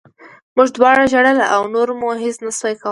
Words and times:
موږ 0.55 0.67
دواړو 0.77 1.03
ژړل 1.11 1.39
او 1.53 1.61
نور 1.73 1.89
مو 1.99 2.09
هېڅ 2.23 2.37
نه 2.45 2.51
شول 2.57 2.73
کولی 2.73 2.77